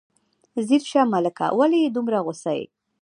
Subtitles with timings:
[0.61, 2.65] خیر شه ملکه، ولې دومره غوسه یې.